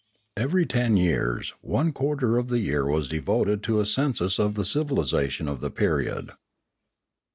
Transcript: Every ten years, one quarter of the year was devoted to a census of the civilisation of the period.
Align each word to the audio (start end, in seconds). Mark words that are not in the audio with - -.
Every 0.35 0.65
ten 0.65 0.97
years, 0.97 1.53
one 1.61 1.91
quarter 1.91 2.39
of 2.39 2.47
the 2.47 2.57
year 2.57 2.87
was 2.87 3.07
devoted 3.07 3.61
to 3.61 3.79
a 3.81 3.85
census 3.85 4.39
of 4.39 4.55
the 4.55 4.65
civilisation 4.65 5.47
of 5.47 5.59
the 5.61 5.69
period. 5.69 6.31